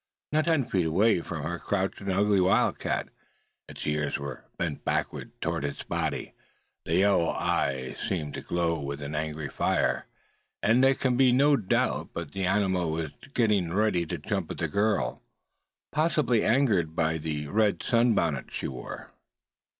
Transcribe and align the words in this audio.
Not 0.31 0.45
ten 0.45 0.65
feet 0.65 0.87
away 0.87 1.21
from 1.21 1.43
her 1.43 1.59
crouched 1.59 2.01
an 2.01 2.09
ugly 2.09 2.41
wildcat. 2.41 3.09
Its 3.69 3.85
ears 3.85 4.17
were 4.17 4.45
bent 4.57 4.83
backward 4.83 5.31
toward 5.41 5.63
its 5.63 5.83
body; 5.83 6.33
the 6.85 6.95
yellow 6.95 7.29
eyes 7.29 7.99
seemed 7.99 8.33
to 8.33 8.41
glow 8.41 8.81
with 8.81 8.99
an 8.99 9.13
ugly 9.13 9.47
fire; 9.47 10.07
and 10.63 10.83
there 10.83 10.95
could 10.95 11.17
be 11.17 11.31
no 11.31 11.55
doubt 11.55 12.09
but 12.15 12.29
that 12.31 12.33
the 12.33 12.47
animal 12.47 12.89
was 12.89 13.11
getting 13.35 13.71
ready 13.71 14.07
to 14.07 14.17
jump 14.17 14.49
at 14.49 14.57
the 14.57 14.67
girl, 14.67 15.21
possibly 15.91 16.43
angered 16.43 16.95
by 16.95 17.19
the 17.19 17.45
red 17.49 17.83
sunbonnet 17.83 18.51
she 18.51 18.67
wore. 18.67 19.11